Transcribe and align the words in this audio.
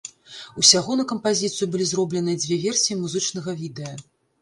Усяго 0.63 0.95
на 1.01 1.05
кампазіцыю 1.11 1.69
былі 1.77 1.89
зробленыя 1.91 2.43
дзве 2.43 2.61
версіі 2.67 3.01
музычнага 3.07 3.51
відэа. 3.65 3.97